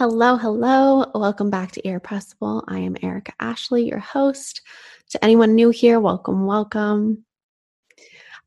Hello, 0.00 0.38
hello. 0.38 1.04
Welcome 1.14 1.50
back 1.50 1.72
to 1.72 1.86
Irrepressible. 1.86 2.64
I 2.68 2.78
am 2.78 2.96
Erica 3.02 3.34
Ashley, 3.38 3.86
your 3.86 3.98
host. 3.98 4.62
To 5.10 5.22
anyone 5.22 5.54
new 5.54 5.68
here, 5.68 6.00
welcome, 6.00 6.46
welcome. 6.46 7.26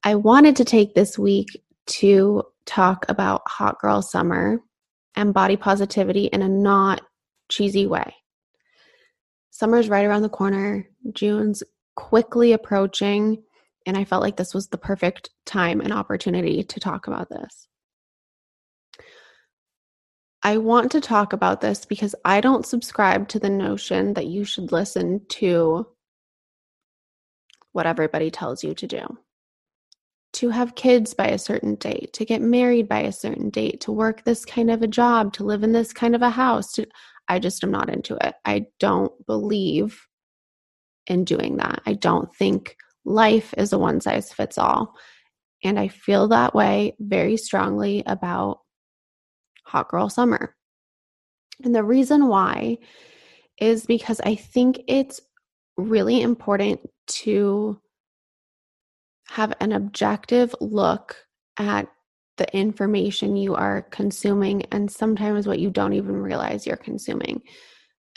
I 0.04 0.16
wanted 0.16 0.56
to 0.56 0.66
take 0.66 0.96
this 0.96 1.20
week 1.20 1.64
to 2.00 2.42
talk 2.66 3.06
about 3.08 3.44
hot 3.46 3.80
girl 3.80 4.02
summer 4.02 4.62
and 5.14 5.32
body 5.32 5.56
positivity 5.56 6.26
in 6.26 6.42
a 6.42 6.50
not 6.50 7.02
cheesy 7.50 7.86
way. 7.86 8.16
Summer's 9.52 9.90
right 9.90 10.06
around 10.06 10.24
the 10.24 10.30
corner, 10.30 10.88
June's 11.12 11.62
quickly 11.96 12.54
approaching, 12.54 13.44
and 13.86 13.96
I 13.96 14.06
felt 14.06 14.24
like 14.24 14.38
this 14.38 14.56
was 14.56 14.70
the 14.70 14.80
perfect 14.80 15.30
time 15.46 15.82
and 15.82 15.94
opportunity 15.94 16.64
to 16.64 16.80
talk 16.80 17.06
about 17.06 17.30
this. 17.30 17.68
I 20.44 20.58
want 20.58 20.92
to 20.92 21.00
talk 21.00 21.32
about 21.32 21.62
this 21.62 21.86
because 21.86 22.14
I 22.26 22.42
don't 22.42 22.66
subscribe 22.66 23.30
to 23.30 23.40
the 23.40 23.50
notion 23.50 24.14
that 24.16 24.28
you 24.28 24.44
should 24.44 24.74
listen 24.74 25.22
to 25.30 25.88
what 27.72 27.88
everybody 27.88 28.30
tells 28.30 28.62
you 28.64 28.74
to 28.76 28.88
do. 28.88 29.18
To 30.34 30.50
have 30.50 30.76
kids 30.76 31.14
by 31.14 31.28
a 31.28 31.38
certain 31.38 31.76
date, 31.76 32.12
to 32.14 32.26
get 32.26 32.42
married 32.42 32.90
by 32.90 33.02
a 33.02 33.12
certain 33.12 33.52
date, 33.52 33.82
to 33.82 33.92
work 33.92 34.24
this 34.24 34.44
kind 34.44 34.70
of 34.70 34.82
a 34.82 34.88
job, 34.88 35.32
to 35.34 35.46
live 35.46 35.64
in 35.64 35.72
this 35.72 35.94
kind 35.94 36.14
of 36.14 36.22
a 36.22 36.30
house. 36.30 36.74
To, 36.74 36.88
I 37.30 37.40
just 37.40 37.64
am 37.64 37.72
not 37.72 37.90
into 37.90 38.18
it. 38.20 38.36
I 38.44 38.66
don't 38.80 39.14
believe 39.26 40.06
in 41.08 41.24
doing 41.24 41.58
that. 41.58 41.82
I 41.86 41.94
don't 41.94 42.34
think 42.36 42.76
life 43.06 43.54
is 43.58 43.72
a 43.72 43.80
one 43.80 44.02
size 44.02 44.34
fits 44.34 44.58
all. 44.58 44.96
And 45.64 45.80
I 45.80 45.88
feel 45.88 46.28
that 46.30 46.54
way 46.54 46.96
very 47.00 47.38
strongly 47.38 48.04
about 48.06 48.60
Hot 49.64 49.90
Girl 49.90 50.10
Summer. 50.10 50.56
And 51.64 51.74
the 51.74 51.84
reason 51.84 52.28
why 52.28 52.78
is 53.60 53.86
because 53.86 54.20
I 54.22 54.36
think 54.36 54.82
it's 54.88 55.22
really 55.78 56.22
important 56.22 56.82
to 57.08 57.80
have 59.28 59.54
an 59.60 59.72
objective 59.72 60.54
look 60.60 61.16
at 61.58 61.88
the 62.38 62.56
information 62.56 63.36
you 63.36 63.56
are 63.56 63.84
consuming 63.84 64.64
and 64.72 64.90
sometimes 64.90 65.48
what 65.48 65.60
you 65.60 65.70
don't 65.70 65.94
even 65.94 66.16
realize 66.16 66.66
you're 66.66 66.78
consuming. 66.78 67.42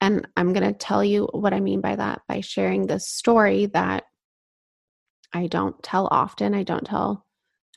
And 0.00 0.26
I'm 0.36 0.52
going 0.52 0.66
to 0.66 0.78
tell 0.78 1.04
you 1.04 1.28
what 1.32 1.54
I 1.54 1.60
mean 1.60 1.80
by 1.80 1.96
that 1.96 2.22
by 2.28 2.40
sharing 2.40 2.86
this 2.86 3.08
story 3.08 3.66
that 3.66 4.04
I 5.32 5.46
don't 5.46 5.80
tell 5.82 6.08
often. 6.10 6.54
I 6.54 6.62
don't 6.62 6.84
tell, 6.84 7.26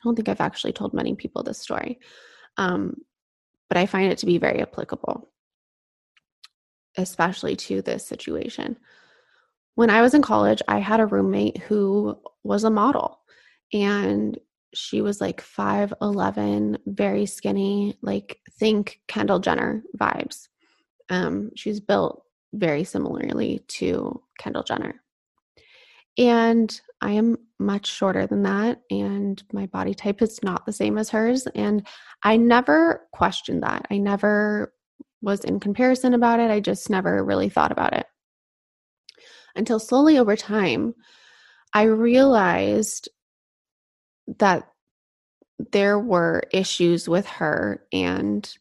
don't 0.04 0.16
think 0.16 0.28
I've 0.28 0.40
actually 0.40 0.72
told 0.72 0.94
many 0.94 1.14
people 1.14 1.42
this 1.42 1.60
story. 1.60 1.98
Um, 2.56 2.94
but 3.70 3.78
I 3.78 3.86
find 3.86 4.12
it 4.12 4.18
to 4.18 4.26
be 4.26 4.36
very 4.36 4.60
applicable, 4.60 5.30
especially 6.98 7.56
to 7.56 7.80
this 7.80 8.04
situation. 8.04 8.76
When 9.76 9.88
I 9.88 10.02
was 10.02 10.12
in 10.12 10.22
college, 10.22 10.60
I 10.68 10.80
had 10.80 11.00
a 11.00 11.06
roommate 11.06 11.58
who 11.58 12.18
was 12.42 12.64
a 12.64 12.70
model 12.70 13.20
and 13.72 14.36
she 14.74 15.00
was 15.00 15.20
like 15.20 15.40
5'11, 15.40 16.78
very 16.86 17.26
skinny, 17.26 17.96
like 18.02 18.40
think 18.58 19.00
Kendall 19.06 19.38
Jenner 19.38 19.84
vibes. 19.96 20.48
Um, 21.08 21.52
she's 21.54 21.80
built 21.80 22.22
very 22.52 22.82
similarly 22.82 23.60
to 23.68 24.20
Kendall 24.38 24.64
Jenner. 24.64 25.00
And 26.18 26.80
I 27.00 27.12
am 27.12 27.38
much 27.60 27.86
shorter 27.86 28.26
than 28.26 28.42
that, 28.42 28.80
and 28.90 29.42
my 29.52 29.66
body 29.66 29.94
type 29.94 30.22
is 30.22 30.40
not 30.42 30.66
the 30.66 30.72
same 30.72 30.98
as 30.98 31.10
hers. 31.10 31.46
And 31.54 31.86
I 32.22 32.36
never 32.36 33.06
questioned 33.12 33.62
that. 33.62 33.86
I 33.90 33.98
never 33.98 34.72
was 35.22 35.44
in 35.44 35.60
comparison 35.60 36.14
about 36.14 36.40
it. 36.40 36.50
I 36.50 36.60
just 36.60 36.90
never 36.90 37.22
really 37.24 37.48
thought 37.48 37.72
about 37.72 37.92
it. 37.92 38.06
Until 39.54 39.78
slowly 39.78 40.18
over 40.18 40.36
time, 40.36 40.94
I 41.74 41.82
realized 41.82 43.08
that 44.38 44.68
there 45.72 45.98
were 45.98 46.42
issues 46.52 47.08
with 47.08 47.26
her 47.26 47.84
and 47.92 48.52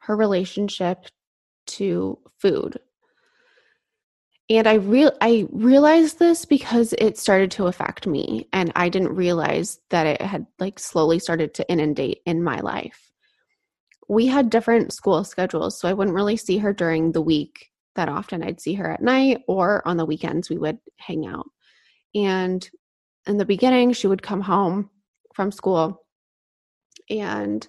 her 0.00 0.16
relationship 0.16 1.06
to 1.66 2.18
food 2.40 2.80
and 4.50 4.66
i 4.66 4.74
real 4.74 5.12
i 5.22 5.46
realized 5.50 6.18
this 6.18 6.44
because 6.44 6.92
it 6.98 7.16
started 7.16 7.50
to 7.50 7.68
affect 7.68 8.06
me 8.06 8.48
and 8.52 8.72
i 8.76 8.88
didn't 8.88 9.14
realize 9.14 9.78
that 9.88 10.06
it 10.06 10.20
had 10.20 10.46
like 10.58 10.78
slowly 10.78 11.18
started 11.18 11.54
to 11.54 11.70
inundate 11.70 12.20
in 12.26 12.42
my 12.42 12.60
life. 12.60 13.10
We 14.08 14.26
had 14.26 14.50
different 14.50 14.92
school 14.92 15.24
schedules 15.24 15.80
so 15.80 15.88
i 15.88 15.92
wouldn't 15.92 16.16
really 16.16 16.36
see 16.36 16.58
her 16.58 16.72
during 16.72 17.12
the 17.12 17.22
week 17.22 17.70
that 17.96 18.08
often. 18.08 18.42
I'd 18.42 18.60
see 18.60 18.74
her 18.74 18.90
at 18.90 19.02
night 19.02 19.42
or 19.48 19.86
on 19.86 19.96
the 19.96 20.06
weekends 20.06 20.48
we 20.48 20.58
would 20.58 20.78
hang 20.96 21.26
out. 21.26 21.46
And 22.14 22.68
in 23.26 23.36
the 23.36 23.44
beginning 23.44 23.92
she 23.92 24.06
would 24.06 24.22
come 24.22 24.40
home 24.40 24.90
from 25.34 25.52
school 25.52 26.04
and 27.08 27.66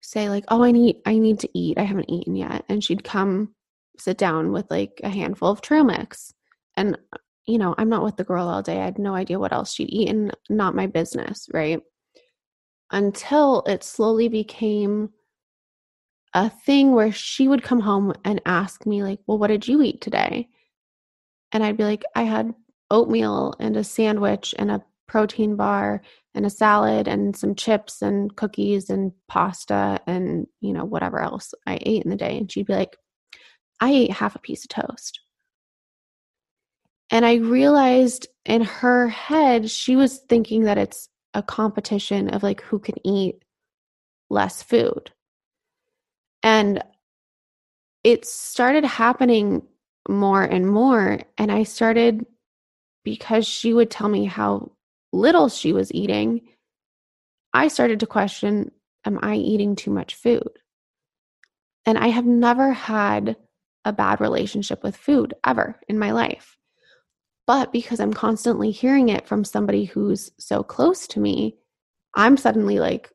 say 0.00 0.28
like 0.28 0.44
oh 0.48 0.62
i 0.62 0.72
need 0.72 0.96
i 1.06 1.18
need 1.18 1.40
to 1.40 1.58
eat. 1.58 1.78
I 1.78 1.82
haven't 1.82 2.10
eaten 2.10 2.36
yet. 2.36 2.64
And 2.68 2.82
she'd 2.82 3.04
come 3.04 3.54
sit 4.00 4.18
down 4.18 4.52
with 4.52 4.70
like 4.70 5.00
a 5.04 5.08
handful 5.08 5.50
of 5.50 5.60
trail 5.60 5.84
mix. 5.84 6.32
And, 6.76 6.98
you 7.46 7.58
know, 7.58 7.74
I'm 7.78 7.88
not 7.88 8.04
with 8.04 8.16
the 8.16 8.24
girl 8.24 8.48
all 8.48 8.62
day. 8.62 8.80
I 8.80 8.84
had 8.84 8.98
no 8.98 9.14
idea 9.14 9.38
what 9.38 9.52
else 9.52 9.74
she'd 9.74 9.90
eaten, 9.90 10.32
not 10.48 10.74
my 10.74 10.86
business, 10.86 11.48
right? 11.52 11.80
Until 12.90 13.62
it 13.66 13.84
slowly 13.84 14.28
became 14.28 15.10
a 16.32 16.48
thing 16.48 16.92
where 16.92 17.12
she 17.12 17.48
would 17.48 17.62
come 17.62 17.80
home 17.80 18.12
and 18.24 18.40
ask 18.46 18.86
me, 18.86 19.02
like, 19.02 19.18
well, 19.26 19.38
what 19.38 19.48
did 19.48 19.66
you 19.66 19.82
eat 19.82 20.00
today? 20.00 20.48
And 21.52 21.64
I'd 21.64 21.76
be 21.76 21.84
like, 21.84 22.04
I 22.14 22.22
had 22.22 22.54
oatmeal 22.90 23.54
and 23.58 23.76
a 23.76 23.84
sandwich 23.84 24.54
and 24.58 24.70
a 24.70 24.84
protein 25.08 25.56
bar 25.56 26.02
and 26.34 26.46
a 26.46 26.50
salad 26.50 27.08
and 27.08 27.36
some 27.36 27.56
chips 27.56 28.00
and 28.02 28.34
cookies 28.36 28.90
and 28.90 29.12
pasta 29.26 30.00
and, 30.06 30.46
you 30.60 30.72
know, 30.72 30.84
whatever 30.84 31.20
else 31.20 31.52
I 31.66 31.80
ate 31.82 32.04
in 32.04 32.10
the 32.10 32.16
day. 32.16 32.38
And 32.38 32.50
she'd 32.50 32.66
be 32.66 32.74
like, 32.74 32.96
I 33.80 33.90
ate 33.90 34.12
half 34.12 34.36
a 34.36 34.40
piece 34.40 34.64
of 34.64 34.68
toast. 34.68 35.20
And 37.10 37.26
I 37.26 37.34
realized 37.34 38.28
in 38.44 38.62
her 38.62 39.08
head, 39.08 39.70
she 39.70 39.96
was 39.96 40.18
thinking 40.18 40.64
that 40.64 40.78
it's 40.78 41.08
a 41.34 41.42
competition 41.42 42.30
of 42.30 42.42
like 42.42 42.60
who 42.62 42.78
can 42.78 42.94
eat 43.06 43.42
less 44.28 44.62
food. 44.62 45.10
And 46.42 46.82
it 48.04 48.24
started 48.24 48.84
happening 48.84 49.62
more 50.08 50.42
and 50.42 50.68
more. 50.68 51.20
And 51.36 51.52
I 51.52 51.64
started, 51.64 52.24
because 53.04 53.46
she 53.46 53.74
would 53.74 53.90
tell 53.90 54.08
me 54.08 54.24
how 54.24 54.72
little 55.12 55.48
she 55.48 55.72
was 55.72 55.92
eating, 55.92 56.42
I 57.52 57.68
started 57.68 58.00
to 58.00 58.06
question 58.06 58.70
Am 59.04 59.18
I 59.22 59.36
eating 59.36 59.76
too 59.76 59.90
much 59.90 60.14
food? 60.14 60.50
And 61.86 61.96
I 61.96 62.08
have 62.08 62.26
never 62.26 62.72
had 62.72 63.36
a 63.84 63.92
bad 63.92 64.20
relationship 64.20 64.82
with 64.82 64.96
food 64.96 65.34
ever 65.44 65.80
in 65.88 65.98
my 65.98 66.12
life. 66.12 66.56
But 67.46 67.72
because 67.72 67.98
I'm 68.00 68.12
constantly 68.12 68.70
hearing 68.70 69.08
it 69.08 69.26
from 69.26 69.44
somebody 69.44 69.84
who's 69.84 70.30
so 70.38 70.62
close 70.62 71.06
to 71.08 71.20
me, 71.20 71.56
I'm 72.14 72.36
suddenly 72.36 72.78
like, 72.78 73.10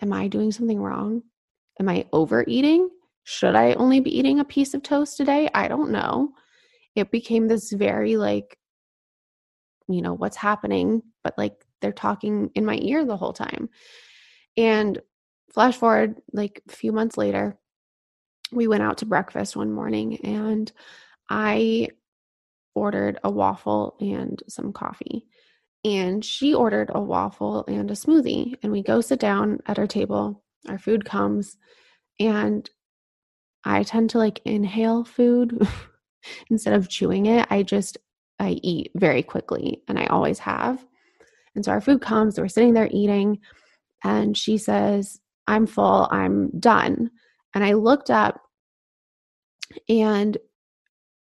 Am 0.00 0.12
I 0.12 0.26
doing 0.26 0.50
something 0.50 0.80
wrong? 0.80 1.22
Am 1.78 1.88
I 1.88 2.06
overeating? 2.12 2.90
Should 3.24 3.54
I 3.54 3.74
only 3.74 4.00
be 4.00 4.18
eating 4.18 4.40
a 4.40 4.44
piece 4.44 4.74
of 4.74 4.82
toast 4.82 5.16
today? 5.16 5.48
I 5.54 5.68
don't 5.68 5.92
know. 5.92 6.32
It 6.96 7.12
became 7.12 7.46
this 7.46 7.72
very 7.72 8.16
like, 8.16 8.58
you 9.88 10.02
know, 10.02 10.14
what's 10.14 10.36
happening, 10.36 11.02
but 11.22 11.38
like 11.38 11.54
they're 11.80 11.92
talking 11.92 12.50
in 12.54 12.64
my 12.64 12.78
ear 12.82 13.04
the 13.04 13.16
whole 13.16 13.32
time. 13.32 13.68
And 14.56 15.00
flash 15.52 15.76
forward 15.76 16.20
like 16.32 16.62
a 16.68 16.72
few 16.72 16.92
months 16.92 17.16
later, 17.16 17.58
we 18.52 18.68
went 18.68 18.82
out 18.82 18.98
to 18.98 19.06
breakfast 19.06 19.56
one 19.56 19.72
morning 19.72 20.18
and 20.24 20.70
I 21.28 21.88
ordered 22.74 23.18
a 23.24 23.30
waffle 23.30 23.96
and 24.00 24.42
some 24.48 24.72
coffee. 24.72 25.26
And 25.84 26.24
she 26.24 26.54
ordered 26.54 26.90
a 26.94 27.00
waffle 27.00 27.64
and 27.66 27.90
a 27.90 27.94
smoothie. 27.94 28.54
And 28.62 28.70
we 28.70 28.82
go 28.82 29.00
sit 29.00 29.18
down 29.18 29.58
at 29.66 29.78
our 29.78 29.86
table. 29.86 30.44
Our 30.68 30.78
food 30.78 31.04
comes. 31.04 31.56
And 32.20 32.68
I 33.64 33.82
tend 33.82 34.10
to 34.10 34.18
like 34.18 34.40
inhale 34.44 35.04
food 35.04 35.66
instead 36.50 36.74
of 36.74 36.88
chewing 36.88 37.26
it. 37.26 37.46
I 37.50 37.62
just, 37.62 37.98
I 38.38 38.60
eat 38.62 38.92
very 38.94 39.22
quickly 39.22 39.82
and 39.88 39.98
I 39.98 40.06
always 40.06 40.38
have. 40.40 40.84
And 41.54 41.64
so 41.64 41.72
our 41.72 41.80
food 41.80 42.00
comes. 42.00 42.38
We're 42.38 42.48
sitting 42.48 42.74
there 42.74 42.88
eating. 42.90 43.40
And 44.04 44.36
she 44.36 44.58
says, 44.58 45.20
I'm 45.46 45.66
full. 45.66 46.08
I'm 46.10 46.50
done. 46.58 47.10
And 47.54 47.64
I 47.64 47.74
looked 47.74 48.10
up 48.10 48.40
and 49.88 50.36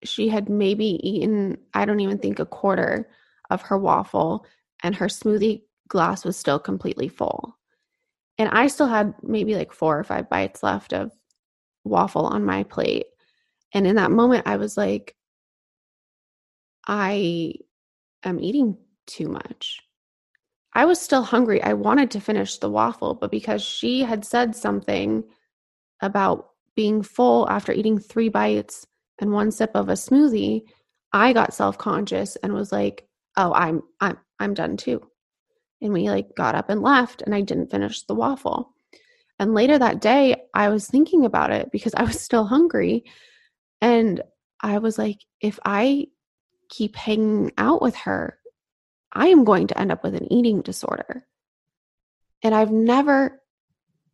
she 0.03 0.29
had 0.29 0.49
maybe 0.49 0.99
eaten, 1.07 1.57
I 1.73 1.85
don't 1.85 1.99
even 1.99 2.17
think 2.17 2.39
a 2.39 2.45
quarter 2.45 3.09
of 3.49 3.61
her 3.63 3.77
waffle, 3.77 4.45
and 4.83 4.95
her 4.95 5.07
smoothie 5.07 5.63
glass 5.87 6.23
was 6.23 6.37
still 6.37 6.59
completely 6.59 7.09
full. 7.09 7.57
And 8.37 8.49
I 8.49 8.67
still 8.67 8.87
had 8.87 9.13
maybe 9.21 9.55
like 9.55 9.73
four 9.73 9.99
or 9.99 10.03
five 10.03 10.29
bites 10.29 10.63
left 10.63 10.93
of 10.93 11.11
waffle 11.83 12.25
on 12.25 12.45
my 12.45 12.63
plate. 12.63 13.07
And 13.73 13.85
in 13.85 13.95
that 13.97 14.11
moment, 14.11 14.47
I 14.47 14.57
was 14.57 14.77
like, 14.77 15.15
I 16.87 17.55
am 18.23 18.39
eating 18.39 18.77
too 19.05 19.27
much. 19.27 19.81
I 20.73 20.85
was 20.85 21.01
still 21.01 21.23
hungry. 21.23 21.61
I 21.61 21.73
wanted 21.73 22.11
to 22.11 22.21
finish 22.21 22.57
the 22.57 22.69
waffle, 22.69 23.15
but 23.15 23.31
because 23.31 23.61
she 23.61 24.01
had 24.01 24.23
said 24.23 24.55
something 24.55 25.23
about 26.01 26.49
being 26.75 27.01
full 27.01 27.49
after 27.49 27.71
eating 27.71 27.99
three 27.99 28.29
bites 28.29 28.87
and 29.19 29.31
one 29.31 29.51
sip 29.51 29.71
of 29.75 29.89
a 29.89 29.93
smoothie, 29.93 30.61
I 31.11 31.33
got 31.33 31.53
self-conscious 31.53 32.35
and 32.37 32.53
was 32.53 32.71
like, 32.71 33.07
"Oh, 33.35 33.53
I'm 33.53 33.81
I'm 33.99 34.17
I'm 34.39 34.53
done 34.53 34.77
too." 34.77 35.01
And 35.81 35.93
we 35.93 36.09
like 36.09 36.35
got 36.35 36.55
up 36.55 36.69
and 36.69 36.81
left 36.81 37.21
and 37.21 37.33
I 37.33 37.41
didn't 37.41 37.71
finish 37.71 38.03
the 38.03 38.15
waffle. 38.15 38.73
And 39.39 39.53
later 39.53 39.77
that 39.77 40.01
day, 40.01 40.35
I 40.53 40.69
was 40.69 40.87
thinking 40.87 41.25
about 41.25 41.51
it 41.51 41.71
because 41.71 41.95
I 41.95 42.03
was 42.03 42.19
still 42.27 42.45
hungry 42.45 43.05
and 43.81 44.21
I 44.61 44.79
was 44.79 44.97
like, 44.97 45.19
if 45.41 45.59
I 45.63 46.07
keep 46.69 46.95
hanging 46.95 47.51
out 47.57 47.81
with 47.81 47.95
her, 47.95 48.37
I 49.11 49.27
am 49.27 49.43
going 49.43 49.67
to 49.67 49.79
end 49.79 49.91
up 49.91 50.03
with 50.03 50.15
an 50.15 50.31
eating 50.31 50.61
disorder. 50.61 51.25
And 52.43 52.53
I've 52.53 52.71
never 52.71 53.41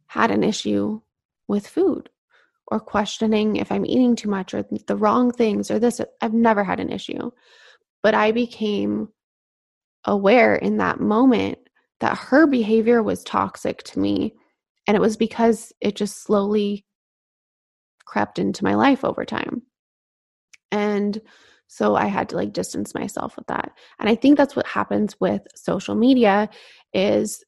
had 0.07 0.31
an 0.31 0.43
issue 0.43 1.01
with 1.47 1.68
food 1.68 2.09
or 2.68 2.80
questioning 2.80 3.57
if 3.57 3.71
I'm 3.71 3.86
eating 3.86 4.15
too 4.15 4.30
much 4.30 4.53
or 4.53 4.65
the 4.88 4.97
wrong 4.97 5.31
things 5.31 5.69
or 5.69 5.80
this. 5.80 6.01
I've 6.21 6.33
never 6.33 6.63
had 6.63 6.80
an 6.80 6.92
issue. 6.92 7.31
But 8.01 8.15
I 8.15 8.31
became 8.31 9.09
aware 10.06 10.56
in 10.56 10.77
that 10.77 11.00
moment 11.00 11.57
that 12.00 12.18
her 12.18 12.47
behavior 12.47 13.01
was 13.01 13.24
toxic 13.24 13.83
to 13.83 14.00
me. 14.00 14.33
And 14.88 14.95
it 14.95 15.01
was 15.01 15.18
because 15.18 15.74
it 15.81 15.95
just 15.95 16.24
slowly 16.24 16.86
crept 18.06 18.38
into 18.38 18.63
my 18.63 18.75
life 18.75 19.03
over 19.03 19.25
time. 19.25 19.63
And 20.71 21.19
so 21.68 21.95
I 21.95 22.06
had 22.06 22.30
to 22.30 22.36
like 22.36 22.53
distance 22.53 22.94
myself 22.94 23.36
with 23.36 23.48
that. 23.48 23.71
And 24.00 24.07
I 24.07 24.15
think 24.15 24.38
that's 24.38 24.56
what 24.56 24.68
happens 24.68 25.19
with 25.19 25.41
social 25.56 25.95
media 25.95 26.50
is 26.94 27.44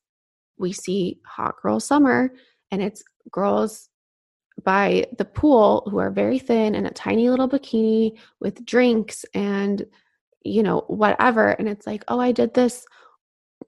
we 0.57 0.73
see 0.73 1.19
hot 1.25 1.55
girl 1.61 1.79
summer 1.79 2.31
and 2.71 2.81
it's 2.81 3.03
girls 3.31 3.89
by 4.63 5.05
the 5.17 5.25
pool 5.25 5.87
who 5.89 5.97
are 5.99 6.09
very 6.09 6.39
thin 6.39 6.75
in 6.75 6.85
a 6.85 6.91
tiny 6.91 7.29
little 7.29 7.47
bikini 7.47 8.17
with 8.39 8.65
drinks 8.65 9.25
and 9.33 9.85
you 10.43 10.63
know 10.63 10.83
whatever. 10.87 11.49
And 11.49 11.67
it's 11.67 11.85
like 11.85 12.03
oh 12.07 12.19
I 12.19 12.31
did 12.31 12.53
this 12.53 12.85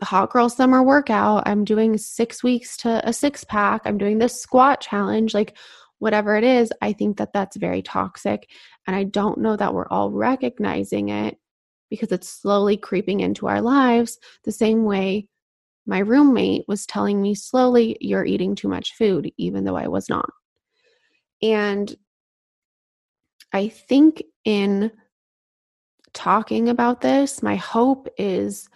hot 0.01 0.31
girl 0.31 0.49
summer 0.49 0.81
workout. 0.81 1.43
I'm 1.45 1.65
doing 1.65 1.97
6 1.97 2.43
weeks 2.43 2.77
to 2.77 3.07
a 3.07 3.13
six 3.13 3.43
pack. 3.43 3.81
I'm 3.85 3.97
doing 3.97 4.17
this 4.17 4.41
squat 4.41 4.81
challenge 4.81 5.33
like 5.33 5.57
whatever 5.99 6.35
it 6.35 6.43
is, 6.43 6.71
I 6.81 6.93
think 6.93 7.17
that 7.17 7.33
that's 7.33 7.57
very 7.57 7.81
toxic. 7.81 8.49
And 8.87 8.95
I 8.95 9.03
don't 9.03 9.39
know 9.39 9.55
that 9.55 9.73
we're 9.73 9.87
all 9.87 10.11
recognizing 10.11 11.09
it 11.09 11.37
because 11.89 12.11
it's 12.11 12.29
slowly 12.29 12.77
creeping 12.77 13.19
into 13.19 13.47
our 13.47 13.61
lives 13.61 14.17
the 14.43 14.51
same 14.51 14.85
way 14.85 15.27
my 15.89 15.99
roommate 15.99 16.65
was 16.67 16.85
telling 16.85 17.19
me 17.19 17.33
slowly, 17.33 17.97
you're 17.99 18.23
eating 18.23 18.53
too 18.53 18.67
much 18.67 18.93
food, 18.93 19.31
even 19.37 19.63
though 19.63 19.75
I 19.75 19.87
was 19.87 20.07
not. 20.07 20.29
And 21.41 21.93
I 23.51 23.69
think 23.69 24.21
in 24.45 24.91
talking 26.13 26.69
about 26.69 27.01
this, 27.01 27.41
my 27.41 27.55
hope 27.55 28.07
is 28.19 28.69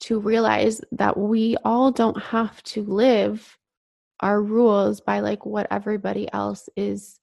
to 0.00 0.18
realize 0.18 0.80
that 0.90 1.16
we 1.16 1.56
all 1.64 1.92
don't 1.92 2.20
have 2.20 2.60
to 2.64 2.82
live 2.82 3.56
our 4.18 4.42
rules 4.42 5.00
by 5.00 5.20
like 5.20 5.46
what 5.46 5.68
everybody 5.70 6.28
else 6.32 6.68
is 6.76 7.20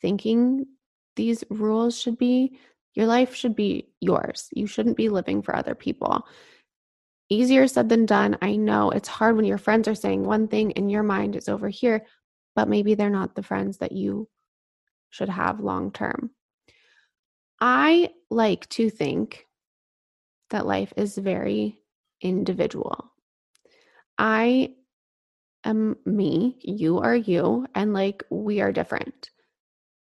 thinking 0.00 0.64
these 1.14 1.44
rules 1.50 2.00
should 2.00 2.16
be. 2.16 2.58
Your 2.94 3.06
life 3.06 3.34
should 3.34 3.54
be 3.54 3.90
yours. 4.00 4.48
You 4.54 4.66
shouldn't 4.66 4.96
be 4.96 5.10
living 5.10 5.42
for 5.42 5.54
other 5.54 5.74
people. 5.74 6.24
Easier 7.30 7.66
said 7.66 7.88
than 7.88 8.06
done. 8.06 8.38
I 8.40 8.56
know 8.56 8.90
it's 8.90 9.08
hard 9.08 9.36
when 9.36 9.44
your 9.44 9.58
friends 9.58 9.86
are 9.86 9.94
saying 9.94 10.24
one 10.24 10.48
thing 10.48 10.72
and 10.72 10.90
your 10.90 11.02
mind 11.02 11.36
is 11.36 11.48
over 11.48 11.68
here, 11.68 12.06
but 12.54 12.68
maybe 12.68 12.94
they're 12.94 13.10
not 13.10 13.34
the 13.34 13.42
friends 13.42 13.78
that 13.78 13.92
you 13.92 14.28
should 15.10 15.28
have 15.28 15.60
long 15.60 15.92
term. 15.92 16.30
I 17.60 18.10
like 18.30 18.68
to 18.70 18.88
think 18.88 19.46
that 20.50 20.66
life 20.66 20.92
is 20.96 21.18
very 21.18 21.78
individual. 22.22 23.12
I 24.16 24.74
am 25.64 25.96
me, 26.06 26.58
you 26.62 26.98
are 26.98 27.16
you, 27.16 27.66
and 27.74 27.92
like 27.92 28.24
we 28.30 28.60
are 28.60 28.72
different. 28.72 29.30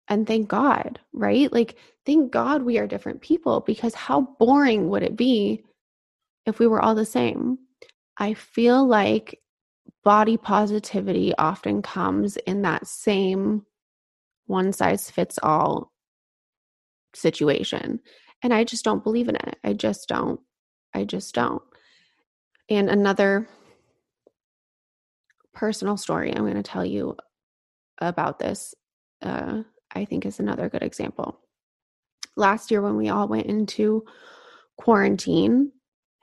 And 0.09 0.27
thank 0.27 0.49
God, 0.49 0.99
right? 1.13 1.53
Like, 1.53 1.77
thank 2.05 2.33
God 2.33 2.63
we 2.63 2.79
are 2.79 2.87
different 2.87 3.21
people 3.21 3.61
because 3.61 3.95
how 3.95 4.23
boring 4.39 4.89
would 4.89 5.03
it 5.03 5.17
be 5.17 5.65
if 6.47 6.59
we 6.59 6.67
were 6.67 6.81
all 6.81 6.95
the 6.95 7.05
same? 7.05 7.59
I 8.19 8.35
feel 8.35 8.87
like 8.87 9.41
body 10.05 10.37
positivity 10.37 11.33
often 11.37 11.83
comes 11.83 12.37
in 12.37 12.63
that 12.63 12.87
same 12.87 13.65
one 14.47 14.73
size 14.73 15.11
fits 15.11 15.39
all 15.43 15.93
situation. 17.15 18.01
And 18.43 18.53
I 18.53 18.65
just 18.65 18.85
don't 18.85 19.05
believe 19.05 19.29
in 19.29 19.37
it. 19.37 19.57
I 19.63 19.73
just 19.73 20.09
don't. 20.09 20.41
I 20.95 21.05
just 21.05 21.35
don't. 21.35 21.63
And 22.69 22.91
another 22.91 23.49
personal 25.55 25.97
story 25.97 26.33
I'm 26.35 26.45
going 26.45 26.55
to 26.55 26.63
tell 26.63 26.85
you 26.85 27.17
about 27.99 28.39
this, 28.39 28.75
uh, 29.23 29.63
I 29.95 30.05
think 30.05 30.27
is 30.27 30.41
another 30.41 30.69
good 30.69 30.83
example. 30.83 31.39
Last 32.37 32.71
year, 32.71 32.81
when 32.81 32.97
we 32.97 33.11
all 33.11 33.29
went 33.29 33.47
into 33.47 34.05
quarantine 34.77 35.71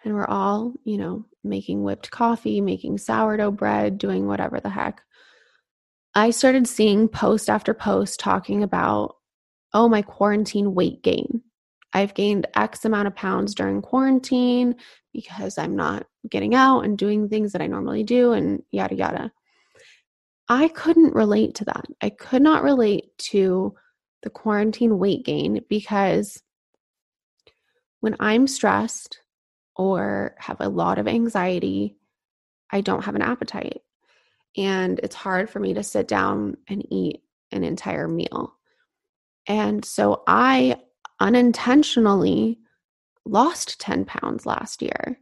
and 0.03 0.15
we're 0.15 0.27
all, 0.27 0.73
you 0.83 0.97
know, 0.97 1.25
making 1.43 1.83
whipped 1.83 2.11
coffee, 2.11 2.61
making 2.61 2.97
sourdough 2.97 3.51
bread, 3.51 3.97
doing 3.97 4.27
whatever 4.27 4.59
the 4.59 4.69
heck, 4.69 5.01
I 6.15 6.31
started 6.31 6.67
seeing 6.67 7.07
post 7.07 7.49
after 7.49 7.73
post 7.73 8.19
talking 8.19 8.63
about, 8.63 9.15
oh, 9.73 9.87
my 9.87 10.01
quarantine 10.01 10.73
weight 10.73 11.03
gain. 11.03 11.41
I've 11.93 12.13
gained 12.13 12.47
X 12.55 12.85
amount 12.85 13.07
of 13.07 13.15
pounds 13.15 13.55
during 13.55 13.81
quarantine 13.81 14.75
because 15.13 15.57
I'm 15.57 15.75
not 15.75 16.05
getting 16.29 16.55
out 16.55 16.81
and 16.81 16.97
doing 16.97 17.29
things 17.29 17.51
that 17.51 17.61
I 17.61 17.67
normally 17.67 18.03
do 18.03 18.31
and 18.31 18.61
yada 18.71 18.95
yada. 18.95 19.31
I 20.47 20.67
couldn't 20.69 21.13
relate 21.13 21.55
to 21.55 21.65
that. 21.65 21.85
I 22.01 22.09
could 22.09 22.41
not 22.41 22.63
relate 22.63 23.05
to 23.29 23.75
the 24.23 24.29
quarantine 24.29 24.97
weight 24.97 25.23
gain 25.23 25.63
because 25.69 26.41
when 28.01 28.15
I'm 28.19 28.47
stressed 28.47 29.19
or 29.79 30.35
have 30.39 30.57
a 30.59 30.67
lot 30.67 30.99
of 30.99 31.07
anxiety, 31.07 31.95
I 32.69 32.81
don't 32.81 33.05
have 33.05 33.15
an 33.15 33.21
appetite. 33.21 33.79
And 34.57 34.99
it's 35.01 35.15
hard 35.15 35.49
for 35.49 35.61
me 35.61 35.73
to 35.73 35.83
sit 35.83 36.05
down 36.05 36.57
and 36.67 36.85
eat 36.91 37.21
an 37.53 37.63
entire 37.63 38.09
meal. 38.09 38.57
And 39.47 39.85
so 39.85 40.23
I 40.27 40.81
unintentionally 41.21 42.59
lost 43.25 43.79
10 43.79 44.03
pounds 44.03 44.45
last 44.45 44.81
year. 44.81 45.17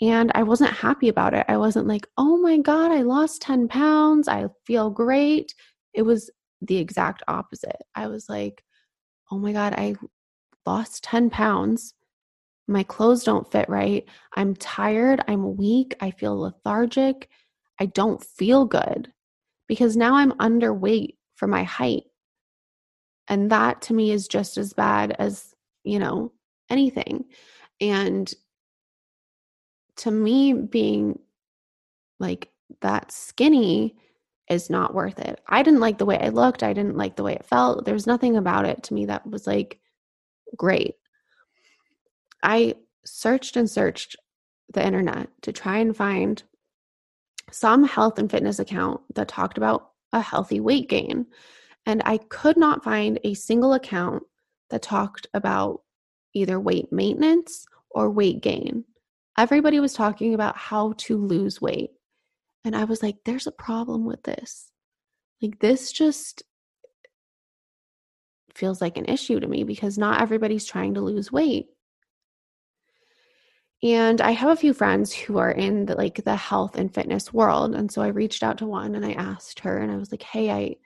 And 0.00 0.32
I 0.34 0.42
wasn't 0.42 0.72
happy 0.72 1.08
about 1.08 1.32
it. 1.32 1.46
I 1.48 1.56
wasn't 1.56 1.86
like, 1.86 2.08
oh 2.18 2.36
my 2.38 2.58
God, 2.58 2.90
I 2.90 3.02
lost 3.02 3.42
10 3.42 3.68
pounds. 3.68 4.26
I 4.26 4.46
feel 4.66 4.90
great. 4.90 5.54
It 5.92 6.02
was 6.02 6.32
the 6.60 6.78
exact 6.78 7.22
opposite. 7.28 7.80
I 7.94 8.08
was 8.08 8.28
like, 8.28 8.64
oh 9.30 9.38
my 9.38 9.52
God, 9.52 9.72
I 9.76 9.94
lost 10.66 11.04
10 11.04 11.30
pounds. 11.30 11.94
My 12.66 12.82
clothes 12.82 13.24
don't 13.24 13.50
fit 13.50 13.68
right. 13.68 14.04
I'm 14.34 14.54
tired. 14.56 15.22
I'm 15.28 15.56
weak. 15.56 15.94
I 16.00 16.10
feel 16.10 16.38
lethargic. 16.38 17.28
I 17.78 17.86
don't 17.86 18.24
feel 18.24 18.64
good 18.64 19.12
because 19.66 19.96
now 19.96 20.14
I'm 20.14 20.32
underweight 20.32 21.16
for 21.36 21.46
my 21.46 21.64
height. 21.64 22.04
And 23.28 23.50
that 23.50 23.82
to 23.82 23.94
me 23.94 24.10
is 24.10 24.28
just 24.28 24.56
as 24.56 24.72
bad 24.72 25.16
as, 25.18 25.54
you 25.82 25.98
know, 25.98 26.32
anything. 26.70 27.24
And 27.80 28.32
to 29.96 30.10
me, 30.10 30.52
being 30.52 31.18
like 32.18 32.50
that 32.80 33.12
skinny 33.12 33.96
is 34.48 34.70
not 34.70 34.94
worth 34.94 35.18
it. 35.18 35.40
I 35.46 35.62
didn't 35.62 35.80
like 35.80 35.98
the 35.98 36.06
way 36.06 36.18
I 36.18 36.28
looked. 36.28 36.62
I 36.62 36.72
didn't 36.72 36.96
like 36.96 37.16
the 37.16 37.22
way 37.22 37.34
it 37.34 37.46
felt. 37.46 37.84
There 37.84 37.94
was 37.94 38.06
nothing 38.06 38.36
about 38.36 38.66
it 38.66 38.82
to 38.84 38.94
me 38.94 39.06
that 39.06 39.26
was 39.28 39.46
like 39.46 39.80
great. 40.56 40.94
I 42.44 42.74
searched 43.04 43.56
and 43.56 43.68
searched 43.68 44.16
the 44.72 44.86
internet 44.86 45.28
to 45.42 45.52
try 45.52 45.78
and 45.78 45.96
find 45.96 46.42
some 47.50 47.84
health 47.84 48.18
and 48.18 48.30
fitness 48.30 48.58
account 48.58 49.00
that 49.14 49.28
talked 49.28 49.58
about 49.58 49.90
a 50.12 50.20
healthy 50.20 50.60
weight 50.60 50.88
gain. 50.88 51.26
And 51.86 52.02
I 52.04 52.18
could 52.18 52.56
not 52.56 52.84
find 52.84 53.18
a 53.24 53.34
single 53.34 53.72
account 53.74 54.22
that 54.70 54.82
talked 54.82 55.26
about 55.34 55.82
either 56.34 56.60
weight 56.60 56.92
maintenance 56.92 57.66
or 57.90 58.10
weight 58.10 58.40
gain. 58.40 58.84
Everybody 59.36 59.80
was 59.80 59.92
talking 59.92 60.34
about 60.34 60.56
how 60.56 60.94
to 60.98 61.16
lose 61.16 61.60
weight. 61.60 61.90
And 62.64 62.76
I 62.76 62.84
was 62.84 63.02
like, 63.02 63.16
there's 63.24 63.46
a 63.46 63.52
problem 63.52 64.04
with 64.04 64.22
this. 64.22 64.70
like 65.42 65.58
this 65.60 65.92
just 65.92 66.42
feels 68.54 68.80
like 68.80 68.96
an 68.96 69.06
issue 69.06 69.40
to 69.40 69.46
me 69.46 69.64
because 69.64 69.98
not 69.98 70.20
everybody's 70.20 70.64
trying 70.64 70.94
to 70.94 71.00
lose 71.00 71.32
weight. 71.32 71.66
And 73.84 74.22
I 74.22 74.30
have 74.30 74.48
a 74.48 74.56
few 74.56 74.72
friends 74.72 75.12
who 75.12 75.36
are 75.36 75.50
in 75.50 75.84
the, 75.84 75.94
like 75.94 76.24
the 76.24 76.36
health 76.36 76.76
and 76.76 76.92
fitness 76.92 77.34
world. 77.34 77.74
And 77.74 77.92
so 77.92 78.00
I 78.00 78.08
reached 78.08 78.42
out 78.42 78.56
to 78.58 78.66
one 78.66 78.94
and 78.94 79.04
I 79.04 79.12
asked 79.12 79.60
her 79.60 79.76
and 79.76 79.92
I 79.92 79.96
was 79.96 80.10
like, 80.10 80.22
"Hey, 80.22 80.50
I 80.50 80.76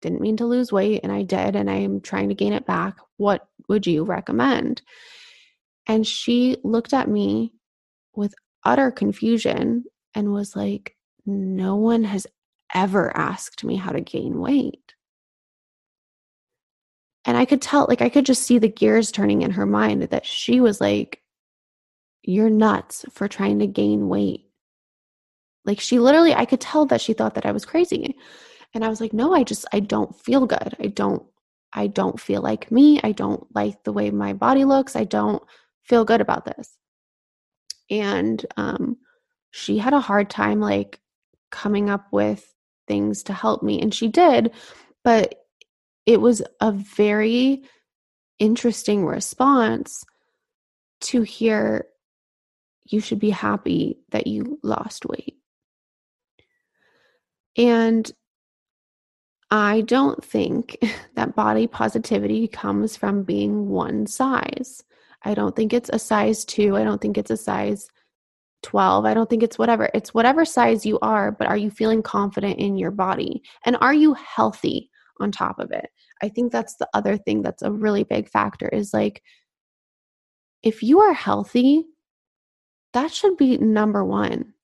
didn't 0.00 0.22
mean 0.22 0.38
to 0.38 0.46
lose 0.46 0.72
weight 0.72 1.00
and 1.02 1.12
I 1.12 1.22
did 1.22 1.54
and 1.54 1.68
I'm 1.70 2.00
trying 2.00 2.30
to 2.30 2.34
gain 2.34 2.54
it 2.54 2.64
back. 2.64 2.96
What 3.18 3.46
would 3.68 3.86
you 3.86 4.04
recommend?" 4.04 4.80
And 5.86 6.06
she 6.06 6.56
looked 6.64 6.94
at 6.94 7.10
me 7.10 7.52
with 8.14 8.34
utter 8.64 8.90
confusion 8.90 9.84
and 10.14 10.32
was 10.32 10.56
like, 10.56 10.96
"No 11.26 11.76
one 11.76 12.04
has 12.04 12.26
ever 12.74 13.14
asked 13.16 13.64
me 13.64 13.76
how 13.76 13.92
to 13.92 14.00
gain 14.00 14.40
weight." 14.40 14.94
And 17.26 17.36
I 17.36 17.44
could 17.44 17.62
tell, 17.62 17.86
like, 17.88 18.02
I 18.02 18.08
could 18.08 18.26
just 18.26 18.42
see 18.42 18.58
the 18.58 18.68
gears 18.68 19.12
turning 19.12 19.42
in 19.42 19.50
her 19.52 19.66
mind 19.66 20.02
that 20.04 20.26
she 20.26 20.60
was 20.60 20.80
like, 20.80 21.20
You're 22.26 22.50
nuts 22.50 23.04
for 23.12 23.28
trying 23.28 23.58
to 23.58 23.66
gain 23.66 24.08
weight. 24.08 24.46
Like, 25.64 25.80
she 25.80 25.98
literally, 25.98 26.34
I 26.34 26.46
could 26.46 26.60
tell 26.60 26.86
that 26.86 27.00
she 27.00 27.12
thought 27.12 27.34
that 27.34 27.46
I 27.46 27.52
was 27.52 27.64
crazy. 27.64 28.16
And 28.74 28.84
I 28.84 28.88
was 28.88 29.00
like, 29.00 29.12
No, 29.12 29.34
I 29.34 29.44
just, 29.44 29.66
I 29.72 29.80
don't 29.80 30.18
feel 30.18 30.46
good. 30.46 30.74
I 30.80 30.86
don't, 30.86 31.22
I 31.72 31.86
don't 31.86 32.18
feel 32.18 32.42
like 32.42 32.70
me. 32.70 33.00
I 33.02 33.12
don't 33.12 33.46
like 33.54 33.84
the 33.84 33.92
way 33.92 34.10
my 34.10 34.32
body 34.32 34.64
looks. 34.64 34.96
I 34.96 35.04
don't 35.04 35.42
feel 35.82 36.04
good 36.04 36.20
about 36.20 36.44
this. 36.44 36.76
And 37.90 38.44
um, 38.56 38.96
she 39.50 39.78
had 39.78 39.92
a 39.92 40.00
hard 40.00 40.30
time, 40.30 40.60
like, 40.60 41.00
coming 41.50 41.90
up 41.90 42.06
with 42.10 42.52
things 42.88 43.22
to 43.24 43.32
help 43.32 43.62
me. 43.62 43.80
And 43.80 43.94
she 43.94 44.08
did. 44.08 44.52
But 45.02 45.36
it 46.06 46.20
was 46.20 46.42
a 46.60 46.72
very 46.72 47.64
interesting 48.38 49.04
response 49.04 50.04
to 51.02 51.22
hear 51.22 51.86
you 52.84 53.00
should 53.00 53.18
be 53.18 53.30
happy 53.30 53.98
that 54.10 54.26
you 54.26 54.58
lost 54.62 55.06
weight. 55.06 55.36
And 57.56 58.10
I 59.50 59.82
don't 59.82 60.24
think 60.24 60.78
that 61.14 61.36
body 61.36 61.66
positivity 61.66 62.48
comes 62.48 62.96
from 62.96 63.22
being 63.22 63.68
one 63.68 64.06
size. 64.06 64.82
I 65.22 65.34
don't 65.34 65.56
think 65.56 65.72
it's 65.72 65.90
a 65.92 65.98
size 65.98 66.44
two. 66.44 66.76
I 66.76 66.84
don't 66.84 67.00
think 67.00 67.16
it's 67.16 67.30
a 67.30 67.36
size 67.36 67.88
12. 68.62 69.04
I 69.04 69.14
don't 69.14 69.28
think 69.28 69.42
it's 69.42 69.58
whatever. 69.58 69.90
It's 69.94 70.14
whatever 70.14 70.44
size 70.44 70.84
you 70.84 70.98
are, 71.00 71.30
but 71.32 71.46
are 71.46 71.56
you 71.56 71.70
feeling 71.70 72.02
confident 72.02 72.58
in 72.58 72.76
your 72.76 72.90
body? 72.90 73.42
And 73.64 73.76
are 73.80 73.94
you 73.94 74.14
healthy? 74.14 74.90
on 75.20 75.32
top 75.32 75.58
of 75.58 75.70
it. 75.70 75.90
I 76.22 76.28
think 76.28 76.52
that's 76.52 76.76
the 76.76 76.88
other 76.94 77.16
thing 77.16 77.42
that's 77.42 77.62
a 77.62 77.72
really 77.72 78.04
big 78.04 78.28
factor 78.28 78.68
is 78.68 78.94
like 78.94 79.22
if 80.62 80.82
you 80.82 81.00
are 81.00 81.12
healthy, 81.12 81.84
that 82.94 83.12
should 83.12 83.36
be 83.36 83.58
number 83.58 84.04
one. 84.04 84.54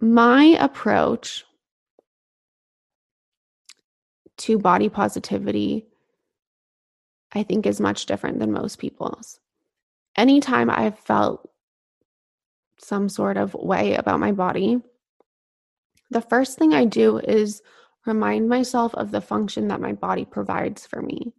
My 0.00 0.56
approach 0.60 1.44
to 4.38 4.58
body 4.58 4.88
positivity, 4.88 5.86
I 7.34 7.42
think, 7.42 7.66
is 7.66 7.80
much 7.80 8.06
different 8.06 8.38
than 8.38 8.52
most 8.52 8.78
people's. 8.78 9.40
Anytime 10.16 10.70
I've 10.70 10.98
felt 10.98 11.50
some 12.78 13.08
sort 13.08 13.36
of 13.36 13.54
way 13.54 13.94
about 13.94 14.20
my 14.20 14.30
body, 14.30 14.80
the 16.10 16.20
first 16.20 16.56
thing 16.56 16.72
I 16.72 16.84
do 16.84 17.18
is 17.18 17.62
remind 18.06 18.48
myself 18.48 18.94
of 18.94 19.10
the 19.10 19.20
function 19.20 19.68
that 19.68 19.80
my 19.80 19.92
body 19.92 20.24
provides 20.24 20.86
for 20.86 21.02
me. 21.02 21.32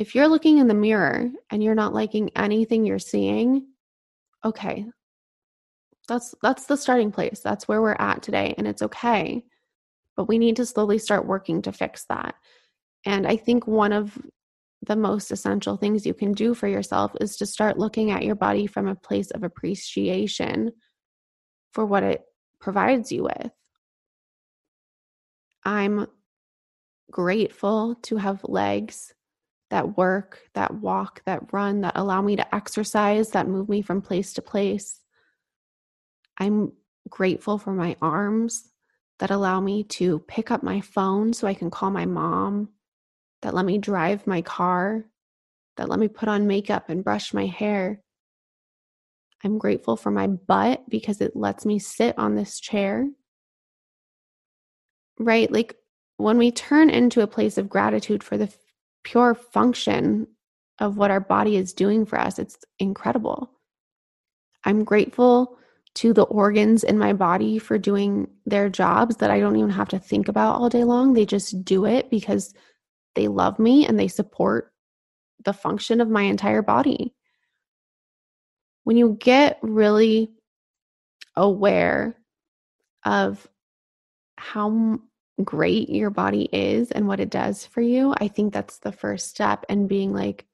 If 0.00 0.14
you're 0.14 0.28
looking 0.28 0.56
in 0.56 0.66
the 0.66 0.72
mirror 0.72 1.30
and 1.50 1.62
you're 1.62 1.74
not 1.74 1.92
liking 1.92 2.30
anything 2.34 2.86
you're 2.86 2.98
seeing, 2.98 3.66
okay. 4.42 4.86
That's 6.08 6.34
that's 6.42 6.64
the 6.64 6.78
starting 6.78 7.12
place. 7.12 7.40
That's 7.40 7.68
where 7.68 7.82
we're 7.82 7.96
at 7.98 8.22
today 8.22 8.54
and 8.56 8.66
it's 8.66 8.80
okay. 8.80 9.44
But 10.16 10.26
we 10.26 10.38
need 10.38 10.56
to 10.56 10.64
slowly 10.64 10.96
start 10.96 11.26
working 11.26 11.60
to 11.62 11.72
fix 11.72 12.06
that. 12.08 12.34
And 13.04 13.26
I 13.26 13.36
think 13.36 13.66
one 13.66 13.92
of 13.92 14.16
the 14.86 14.96
most 14.96 15.30
essential 15.32 15.76
things 15.76 16.06
you 16.06 16.14
can 16.14 16.32
do 16.32 16.54
for 16.54 16.66
yourself 16.66 17.12
is 17.20 17.36
to 17.36 17.44
start 17.44 17.78
looking 17.78 18.10
at 18.10 18.24
your 18.24 18.36
body 18.36 18.66
from 18.66 18.88
a 18.88 18.94
place 18.94 19.30
of 19.32 19.42
appreciation 19.42 20.72
for 21.74 21.84
what 21.84 22.04
it 22.04 22.22
provides 22.58 23.12
you 23.12 23.24
with. 23.24 23.52
I'm 25.62 26.06
grateful 27.10 27.96
to 27.96 28.16
have 28.16 28.40
legs 28.44 29.12
that 29.70 29.96
work, 29.96 30.40
that 30.54 30.74
walk, 30.74 31.22
that 31.26 31.52
run, 31.52 31.82
that 31.82 31.96
allow 31.96 32.20
me 32.20 32.36
to 32.36 32.54
exercise, 32.54 33.30
that 33.30 33.48
move 33.48 33.68
me 33.68 33.82
from 33.82 34.02
place 34.02 34.32
to 34.34 34.42
place. 34.42 35.00
I'm 36.38 36.72
grateful 37.08 37.58
for 37.58 37.72
my 37.72 37.96
arms 38.02 38.68
that 39.18 39.30
allow 39.30 39.60
me 39.60 39.84
to 39.84 40.18
pick 40.20 40.50
up 40.50 40.62
my 40.62 40.80
phone 40.80 41.32
so 41.32 41.46
I 41.46 41.54
can 41.54 41.70
call 41.70 41.90
my 41.90 42.06
mom, 42.06 42.70
that 43.42 43.54
let 43.54 43.64
me 43.64 43.78
drive 43.78 44.26
my 44.26 44.42
car, 44.42 45.04
that 45.76 45.88
let 45.88 45.98
me 45.98 46.08
put 46.08 46.28
on 46.28 46.46
makeup 46.46 46.88
and 46.88 47.04
brush 47.04 47.32
my 47.32 47.46
hair, 47.46 48.02
I'm 49.42 49.58
grateful 49.58 49.96
for 49.96 50.10
my 50.10 50.26
butt 50.26 50.88
because 50.88 51.20
it 51.20 51.34
lets 51.34 51.64
me 51.64 51.78
sit 51.78 52.18
on 52.18 52.34
this 52.34 52.60
chair. 52.60 53.08
Right? 55.18 55.50
Like 55.50 55.76
when 56.16 56.38
we 56.38 56.50
turn 56.50 56.90
into 56.90 57.22
a 57.22 57.26
place 57.26 57.56
of 57.56 57.68
gratitude 57.68 58.22
for 58.22 58.36
the 58.36 58.52
pure 59.04 59.34
function 59.34 60.26
of 60.78 60.96
what 60.96 61.10
our 61.10 61.20
body 61.20 61.56
is 61.56 61.72
doing 61.72 62.06
for 62.06 62.18
us, 62.18 62.38
it's 62.38 62.56
incredible. 62.78 63.50
I'm 64.64 64.84
grateful 64.84 65.58
to 65.96 66.12
the 66.12 66.22
organs 66.22 66.84
in 66.84 66.98
my 66.98 67.12
body 67.12 67.58
for 67.58 67.76
doing 67.78 68.28
their 68.46 68.68
jobs 68.68 69.16
that 69.16 69.30
I 69.30 69.40
don't 69.40 69.56
even 69.56 69.70
have 69.70 69.88
to 69.88 69.98
think 69.98 70.28
about 70.28 70.56
all 70.56 70.68
day 70.68 70.84
long. 70.84 71.12
They 71.12 71.26
just 71.26 71.64
do 71.64 71.84
it 71.84 72.10
because 72.10 72.54
they 73.14 73.28
love 73.28 73.58
me 73.58 73.86
and 73.86 73.98
they 73.98 74.08
support 74.08 74.72
the 75.44 75.52
function 75.52 76.00
of 76.00 76.08
my 76.08 76.22
entire 76.22 76.62
body 76.62 77.14
when 78.84 78.96
you 78.96 79.16
get 79.20 79.58
really 79.62 80.30
aware 81.36 82.16
of 83.04 83.46
how 84.36 84.98
great 85.40 85.88
your 85.88 86.10
body 86.10 86.48
is 86.52 86.90
and 86.90 87.06
what 87.06 87.20
it 87.20 87.30
does 87.30 87.66
for 87.66 87.80
you, 87.80 88.14
I 88.18 88.28
think 88.28 88.52
that's 88.52 88.78
the 88.78 88.92
first 88.92 89.28
step 89.28 89.64
and 89.68 89.88
being 89.88 90.12
like, 90.12 90.46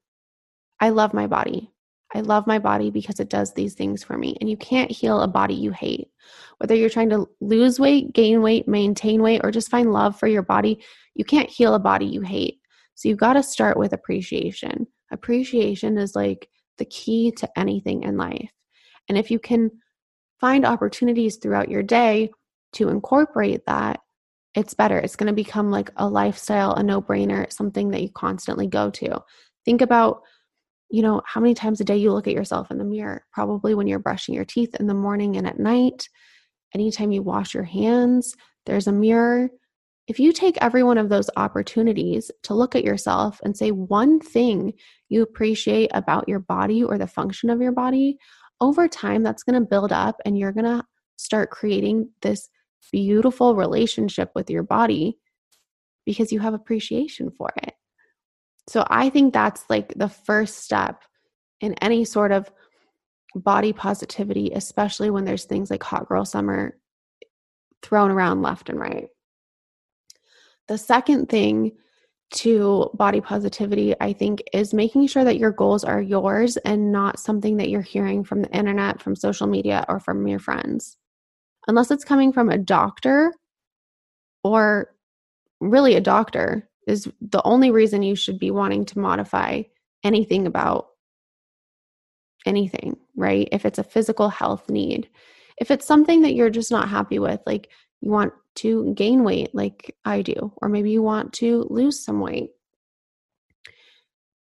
I 0.79 0.89
love 0.89 1.13
my 1.13 1.27
body. 1.27 1.71
I 2.15 2.21
love 2.21 2.47
my 2.47 2.59
body 2.59 2.89
because 2.89 3.19
it 3.19 3.29
does 3.29 3.53
these 3.53 3.73
things 3.73 4.03
for 4.03 4.17
me. 4.17 4.37
And 4.39 4.49
you 4.49 4.57
can't 4.57 4.91
heal 4.91 5.21
a 5.21 5.27
body 5.27 5.53
you 5.53 5.71
hate. 5.71 6.09
Whether 6.57 6.75
you're 6.75 6.89
trying 6.89 7.09
to 7.09 7.27
lose 7.41 7.79
weight, 7.79 8.13
gain 8.13 8.41
weight, 8.41 8.67
maintain 8.67 9.21
weight, 9.21 9.41
or 9.43 9.51
just 9.51 9.69
find 9.69 9.91
love 9.91 10.17
for 10.17 10.27
your 10.27 10.41
body, 10.41 10.83
you 11.15 11.25
can't 11.25 11.49
heal 11.49 11.73
a 11.73 11.79
body 11.79 12.05
you 12.05 12.21
hate. 12.21 12.59
So 12.95 13.09
you've 13.09 13.17
got 13.17 13.33
to 13.33 13.43
start 13.43 13.77
with 13.77 13.93
appreciation. 13.93 14.87
Appreciation 15.11 15.97
is 15.97 16.15
like 16.15 16.49
the 16.77 16.85
key 16.85 17.31
to 17.37 17.59
anything 17.59 18.03
in 18.03 18.17
life. 18.17 18.51
And 19.09 19.17
if 19.17 19.29
you 19.29 19.39
can 19.39 19.71
find 20.39 20.65
opportunities 20.65 21.37
throughout 21.37 21.69
your 21.69 21.83
day 21.83 22.31
to 22.73 22.89
incorporate 22.89 23.65
that, 23.65 23.99
it's 24.57 24.73
better. 24.73 24.97
It's 24.97 25.15
going 25.15 25.27
to 25.27 25.33
become 25.33 25.69
like 25.69 25.91
a 25.97 26.09
lifestyle, 26.09 26.73
a 26.73 26.81
no 26.81 26.99
brainer, 26.99 27.53
something 27.53 27.91
that 27.91 28.01
you 28.01 28.09
constantly 28.09 28.65
go 28.65 28.89
to. 28.89 29.21
Think 29.65 29.83
about, 29.83 30.23
you 30.89 31.03
know, 31.03 31.21
how 31.27 31.39
many 31.39 31.53
times 31.53 31.79
a 31.79 31.83
day 31.83 31.97
you 31.97 32.11
look 32.11 32.25
at 32.25 32.33
yourself 32.33 32.71
in 32.71 32.79
the 32.79 32.83
mirror. 32.83 33.23
Probably 33.31 33.75
when 33.75 33.85
you're 33.85 33.99
brushing 33.99 34.33
your 34.33 34.45
teeth 34.45 34.73
in 34.79 34.87
the 34.87 34.95
morning 34.95 35.37
and 35.37 35.45
at 35.45 35.59
night. 35.59 36.09
Anytime 36.73 37.11
you 37.11 37.21
wash 37.21 37.53
your 37.53 37.65
hands, 37.65 38.33
there's 38.65 38.87
a 38.87 38.91
mirror. 38.91 39.51
If 40.07 40.19
you 40.19 40.31
take 40.31 40.57
every 40.59 40.81
one 40.81 40.97
of 40.97 41.09
those 41.09 41.29
opportunities 41.37 42.31
to 42.43 42.55
look 42.55 42.75
at 42.75 42.83
yourself 42.83 43.39
and 43.43 43.55
say 43.55 43.69
one 43.69 44.19
thing 44.19 44.73
you 45.07 45.21
appreciate 45.21 45.91
about 45.93 46.27
your 46.27 46.39
body 46.39 46.83
or 46.83 46.97
the 46.97 47.05
function 47.05 47.51
of 47.51 47.61
your 47.61 47.73
body, 47.73 48.17
over 48.59 48.87
time 48.87 49.21
that's 49.21 49.43
going 49.43 49.61
to 49.61 49.69
build 49.69 49.91
up 49.91 50.15
and 50.25 50.35
you're 50.35 50.51
going 50.51 50.65
to 50.65 50.83
start 51.17 51.51
creating 51.51 52.09
this 52.23 52.49
beautiful 52.91 53.55
relationship 53.55 54.31
with 54.35 54.49
your 54.49 54.63
body 54.63 55.17
because 56.05 56.31
you 56.31 56.39
have 56.39 56.53
appreciation 56.53 57.31
for 57.31 57.49
it. 57.57 57.73
So 58.69 58.85
I 58.89 59.09
think 59.09 59.33
that's 59.33 59.63
like 59.69 59.93
the 59.95 60.09
first 60.09 60.57
step 60.57 61.03
in 61.61 61.73
any 61.75 62.05
sort 62.05 62.31
of 62.31 62.51
body 63.35 63.73
positivity, 63.73 64.51
especially 64.53 65.09
when 65.09 65.25
there's 65.25 65.45
things 65.45 65.69
like 65.69 65.83
hot 65.83 66.07
girl 66.07 66.25
summer 66.25 66.77
thrown 67.81 68.11
around 68.11 68.41
left 68.41 68.69
and 68.69 68.79
right. 68.79 69.07
The 70.67 70.77
second 70.77 71.29
thing 71.29 71.73
to 72.29 72.89
body 72.93 73.21
positivity, 73.21 73.95
I 74.01 74.11
think, 74.11 74.43
is 74.53 74.73
making 74.73 75.07
sure 75.07 75.23
that 75.23 75.37
your 75.37 75.51
goals 75.51 75.85
are 75.85 76.01
yours 76.01 76.57
and 76.57 76.91
not 76.91 77.19
something 77.19 77.57
that 77.57 77.69
you're 77.69 77.81
hearing 77.81 78.23
from 78.23 78.41
the 78.41 78.51
internet, 78.51 79.01
from 79.01 79.15
social 79.15 79.47
media, 79.47 79.85
or 79.87 79.99
from 79.99 80.27
your 80.27 80.39
friends. 80.39 80.97
Unless 81.67 81.91
it's 81.91 82.03
coming 82.03 82.31
from 82.31 82.49
a 82.49 82.57
doctor 82.57 83.33
or 84.43 84.93
really 85.59 85.95
a 85.95 86.01
doctor 86.01 86.69
is 86.87 87.07
the 87.21 87.43
only 87.43 87.71
reason 87.71 88.01
you 88.03 88.15
should 88.15 88.39
be 88.39 88.51
wanting 88.51 88.85
to 88.85 88.99
modify 88.99 89.61
anything 90.03 90.47
about 90.47 90.87
anything, 92.45 92.97
right? 93.15 93.49
If 93.51 93.65
it's 93.65 93.79
a 93.79 93.83
physical 93.83 94.29
health 94.29 94.69
need. 94.69 95.09
If 95.57 95.71
it's 95.71 95.85
something 95.85 96.21
that 96.21 96.33
you're 96.33 96.49
just 96.49 96.71
not 96.71 96.87
happy 96.87 97.19
with, 97.19 97.41
like 97.45 97.69
you 98.01 98.11
want 98.11 98.33
to 98.55 98.93
gain 98.93 99.23
weight 99.23 99.53
like 99.53 99.95
I 100.05 100.21
do, 100.21 100.53
or 100.57 100.69
maybe 100.69 100.91
you 100.91 101.01
want 101.01 101.33
to 101.33 101.67
lose 101.69 102.03
some 102.03 102.21
weight, 102.21 102.51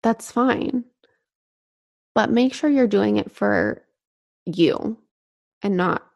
that's 0.03 0.31
fine. 0.31 0.85
But 2.15 2.31
make 2.31 2.55
sure 2.55 2.71
you're 2.71 2.87
doing 2.87 3.17
it 3.17 3.33
for 3.33 3.83
you 4.45 4.99
and 5.63 5.77
not 5.77 6.07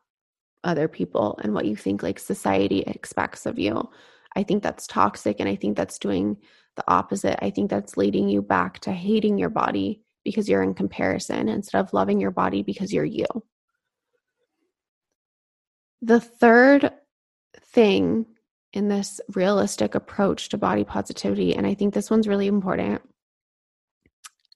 other 0.65 0.89
people 0.89 1.39
and 1.43 1.55
what 1.55 1.65
you 1.65 1.77
think 1.77 2.03
like 2.03 2.19
society 2.19 2.81
expects 2.87 3.47
of 3.47 3.59
you. 3.59 3.89
I 4.37 4.43
think 4.43 4.63
that's 4.63 4.87
toxic 4.87 5.41
and 5.41 5.49
I 5.49 5.57
think 5.57 5.77
that's 5.77 5.99
doing 5.99 6.37
the 6.77 6.85
opposite. 6.89 7.43
I 7.45 7.51
think 7.51 7.71
that's 7.71 7.97
leading 7.97 8.29
you 8.29 8.43
back 8.43 8.79
to 8.81 8.93
hating 8.93 9.39
your 9.39 9.51
body 9.51 10.03
because 10.25 10.49
you're 10.49 10.63
in 10.63 10.75
comparison 10.75 11.49
instead 11.49 11.81
of 11.81 11.93
loving 11.93 12.21
your 12.21 12.31
body 12.31 12.63
because 12.63 12.93
you're 12.93 13.05
you. 13.05 13.27
The 16.03 16.21
third 16.21 16.93
thing 17.61 18.27
in 18.73 18.89
this 18.89 19.21
realistic 19.35 19.95
approach 19.95 20.49
to 20.51 20.59
body 20.59 20.85
positivity, 20.85 21.55
and 21.55 21.67
I 21.67 21.75
think 21.75 21.93
this 21.93 22.11
one's 22.11 22.29
really 22.29 22.47
important. 22.47 23.03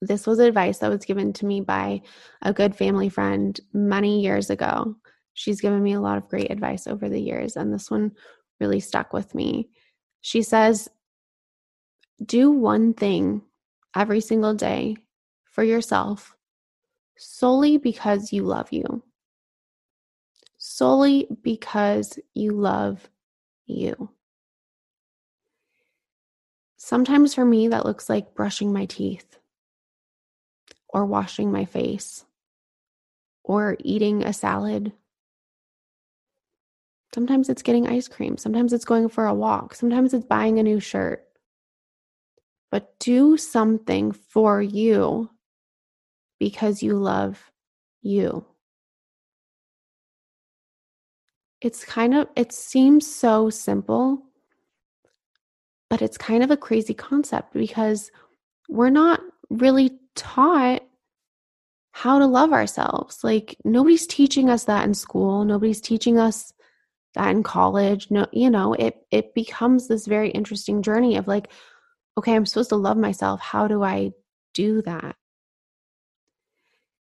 This 0.00 0.26
was 0.26 0.38
advice 0.38 0.78
that 0.78 0.90
was 0.90 1.04
given 1.04 1.32
to 1.34 1.46
me 1.46 1.60
by 1.60 2.02
a 2.42 2.52
good 2.52 2.76
family 2.76 3.08
friend 3.08 3.58
many 3.72 4.22
years 4.22 4.50
ago. 4.50 4.96
She's 5.34 5.60
given 5.60 5.82
me 5.82 5.92
a 5.92 6.00
lot 6.00 6.16
of 6.16 6.28
great 6.28 6.50
advice 6.50 6.86
over 6.86 7.08
the 7.08 7.20
years, 7.20 7.56
and 7.56 7.72
this 7.72 7.90
one 7.90 8.12
really 8.60 8.80
stuck 8.80 9.12
with 9.12 9.34
me. 9.34 9.68
She 10.20 10.42
says, 10.42 10.88
Do 12.24 12.50
one 12.50 12.94
thing 12.94 13.42
every 13.94 14.20
single 14.20 14.54
day 14.54 14.96
for 15.44 15.62
yourself 15.62 16.34
solely 17.16 17.78
because 17.78 18.32
you 18.32 18.44
love 18.44 18.72
you. 18.72 19.02
Solely 20.56 21.28
because 21.42 22.18
you 22.32 22.52
love 22.52 23.08
you. 23.66 24.10
Sometimes 26.76 27.34
for 27.34 27.44
me, 27.44 27.68
that 27.68 27.86
looks 27.86 28.08
like 28.08 28.34
brushing 28.34 28.72
my 28.72 28.84
teeth 28.86 29.38
or 30.88 31.06
washing 31.06 31.50
my 31.50 31.64
face 31.64 32.24
or 33.42 33.76
eating 33.80 34.22
a 34.22 34.32
salad 34.32 34.92
Sometimes 37.14 37.48
it's 37.48 37.62
getting 37.62 37.86
ice 37.86 38.08
cream. 38.08 38.36
Sometimes 38.36 38.72
it's 38.72 38.84
going 38.84 39.08
for 39.08 39.26
a 39.26 39.34
walk. 39.34 39.76
Sometimes 39.76 40.12
it's 40.12 40.24
buying 40.24 40.58
a 40.58 40.64
new 40.64 40.80
shirt. 40.80 41.24
But 42.72 42.98
do 42.98 43.36
something 43.36 44.10
for 44.10 44.60
you 44.60 45.30
because 46.40 46.82
you 46.82 46.96
love 46.96 47.52
you. 48.02 48.44
It's 51.60 51.84
kind 51.84 52.14
of, 52.14 52.26
it 52.34 52.52
seems 52.52 53.06
so 53.06 53.48
simple, 53.48 54.20
but 55.88 56.02
it's 56.02 56.18
kind 56.18 56.42
of 56.42 56.50
a 56.50 56.56
crazy 56.56 56.94
concept 56.94 57.52
because 57.52 58.10
we're 58.68 58.90
not 58.90 59.20
really 59.50 60.00
taught 60.16 60.82
how 61.92 62.18
to 62.18 62.26
love 62.26 62.52
ourselves. 62.52 63.22
Like, 63.22 63.56
nobody's 63.64 64.08
teaching 64.08 64.50
us 64.50 64.64
that 64.64 64.84
in 64.84 64.94
school. 64.94 65.44
Nobody's 65.44 65.80
teaching 65.80 66.18
us 66.18 66.52
that 67.14 67.30
in 67.30 67.42
college 67.42 68.10
no 68.10 68.26
you 68.32 68.50
know 68.50 68.74
it 68.74 69.06
it 69.10 69.34
becomes 69.34 69.88
this 69.88 70.06
very 70.06 70.30
interesting 70.30 70.82
journey 70.82 71.16
of 71.16 71.26
like 71.26 71.50
okay 72.18 72.34
i'm 72.34 72.46
supposed 72.46 72.70
to 72.70 72.76
love 72.76 72.96
myself. 72.96 73.40
How 73.40 73.66
do 73.68 73.82
i 73.82 74.12
do 74.54 74.82
that? 74.82 75.16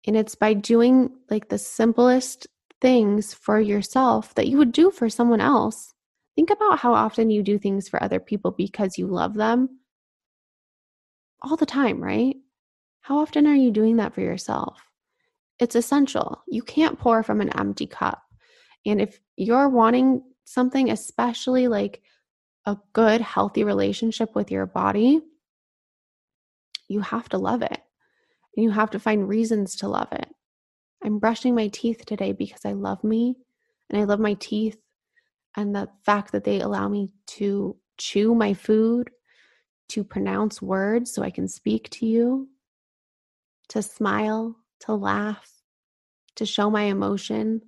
And 0.06 0.16
it's 0.16 0.34
by 0.34 0.54
doing 0.54 1.10
like 1.30 1.48
the 1.48 1.58
simplest 1.58 2.46
things 2.80 3.34
for 3.34 3.60
yourself 3.60 4.34
that 4.34 4.48
you 4.48 4.58
would 4.58 4.72
do 4.72 4.90
for 4.90 5.08
someone 5.08 5.40
else. 5.40 5.94
Think 6.34 6.50
about 6.50 6.78
how 6.78 6.94
often 6.94 7.30
you 7.30 7.42
do 7.42 7.58
things 7.58 7.88
for 7.88 8.02
other 8.02 8.20
people 8.20 8.50
because 8.50 8.98
you 8.98 9.06
love 9.06 9.34
them. 9.34 9.80
All 11.42 11.56
the 11.56 11.66
time 11.66 12.02
right? 12.02 12.36
How 13.00 13.18
often 13.18 13.46
are 13.46 13.54
you 13.54 13.70
doing 13.70 13.96
that 13.96 14.14
for 14.14 14.20
yourself? 14.20 14.80
It's 15.58 15.74
essential. 15.74 16.42
You 16.48 16.62
can't 16.62 16.98
pour 16.98 17.22
from 17.22 17.40
an 17.40 17.56
empty 17.58 17.86
cup. 17.86 18.22
And 18.84 19.00
if 19.00 19.18
you're 19.36 19.68
wanting 19.68 20.22
something, 20.44 20.90
especially 20.90 21.68
like 21.68 22.02
a 22.64 22.76
good, 22.92 23.20
healthy 23.20 23.64
relationship 23.64 24.34
with 24.34 24.50
your 24.50 24.66
body, 24.66 25.20
you 26.88 27.00
have 27.00 27.28
to 27.30 27.38
love 27.38 27.62
it. 27.62 27.80
And 28.56 28.64
you 28.64 28.70
have 28.70 28.90
to 28.90 28.98
find 28.98 29.28
reasons 29.28 29.76
to 29.76 29.88
love 29.88 30.08
it. 30.12 30.28
I'm 31.04 31.18
brushing 31.18 31.54
my 31.54 31.68
teeth 31.68 32.04
today 32.06 32.32
because 32.32 32.64
I 32.64 32.72
love 32.72 33.04
me 33.04 33.36
and 33.90 34.00
I 34.00 34.04
love 34.04 34.18
my 34.18 34.34
teeth 34.34 34.78
and 35.56 35.74
the 35.74 35.88
fact 36.04 36.32
that 36.32 36.44
they 36.44 36.60
allow 36.60 36.88
me 36.88 37.10
to 37.26 37.76
chew 37.98 38.34
my 38.34 38.54
food, 38.54 39.10
to 39.90 40.04
pronounce 40.04 40.60
words 40.60 41.12
so 41.12 41.22
I 41.22 41.30
can 41.30 41.48
speak 41.48 41.88
to 41.90 42.06
you, 42.06 42.48
to 43.68 43.82
smile, 43.82 44.56
to 44.80 44.94
laugh, 44.94 45.50
to 46.36 46.44
show 46.44 46.70
my 46.70 46.82
emotion, 46.82 47.62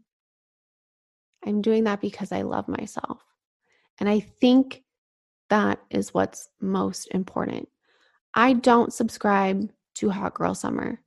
I'm 1.44 1.62
doing 1.62 1.84
that 1.84 2.00
because 2.00 2.32
I 2.32 2.42
love 2.42 2.68
myself. 2.68 3.20
And 4.00 4.08
I 4.08 4.20
think 4.20 4.82
that 5.50 5.80
is 5.90 6.14
what's 6.14 6.48
most 6.60 7.08
important. 7.12 7.68
I 8.34 8.52
don't 8.52 8.92
subscribe 8.92 9.70
to 9.94 10.10
Hot 10.10 10.34
Girl 10.34 10.54
Summer 10.54 11.00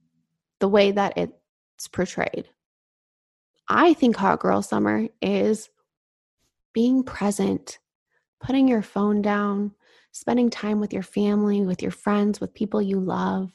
the 0.59 0.67
way 0.67 0.91
that 0.91 1.17
it's 1.17 1.87
portrayed. 1.87 2.49
I 3.67 3.93
think 3.93 4.15
Hot 4.15 4.39
Girl 4.39 4.61
Summer 4.61 5.07
is 5.21 5.69
being 6.73 7.03
present, 7.03 7.79
putting 8.39 8.67
your 8.67 8.81
phone 8.81 9.21
down, 9.21 9.71
spending 10.11 10.49
time 10.49 10.79
with 10.79 10.91
your 10.91 11.03
family, 11.03 11.61
with 11.61 11.81
your 11.81 11.91
friends, 11.91 12.41
with 12.41 12.53
people 12.53 12.81
you 12.81 12.99
love, 12.99 13.51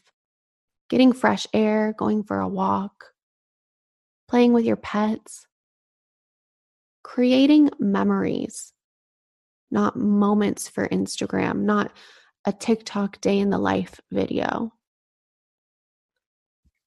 getting 0.88 1.12
fresh 1.12 1.46
air, 1.52 1.94
going 1.98 2.22
for 2.22 2.40
a 2.40 2.48
walk, 2.48 3.12
playing 4.28 4.52
with 4.52 4.64
your 4.64 4.76
pets, 4.76 5.46
creating 7.06 7.70
memories, 7.78 8.72
not 9.70 9.94
moments 9.94 10.68
for 10.68 10.88
Instagram, 10.88 11.60
not 11.60 11.92
a 12.44 12.52
TikTok 12.52 13.20
day 13.20 13.38
in 13.38 13.48
the 13.48 13.58
life 13.58 14.00
video. 14.10 14.72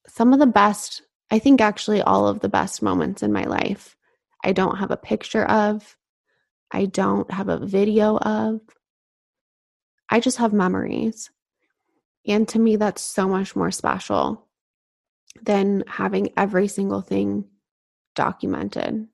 Some 0.08 0.34
of 0.34 0.38
the 0.38 0.46
best, 0.46 1.00
I 1.30 1.38
think 1.38 1.62
actually 1.62 2.02
all 2.02 2.28
of 2.28 2.40
the 2.40 2.50
best 2.50 2.82
moments 2.82 3.22
in 3.22 3.32
my 3.32 3.44
life, 3.44 3.96
I 4.44 4.52
don't 4.52 4.76
have 4.76 4.90
a 4.90 4.98
picture 4.98 5.44
of, 5.44 5.96
I 6.70 6.84
don't 6.84 7.30
have 7.30 7.48
a 7.48 7.64
video 7.64 8.18
of. 8.18 8.60
I 10.10 10.20
just 10.20 10.36
have 10.36 10.52
memories. 10.52 11.30
And 12.26 12.46
to 12.48 12.58
me, 12.58 12.76
that's 12.76 13.00
so 13.00 13.26
much 13.26 13.56
more 13.56 13.70
special 13.70 14.46
than 15.40 15.82
having 15.88 16.34
every 16.36 16.68
single 16.68 17.00
thing 17.00 17.46
documented 18.14 19.08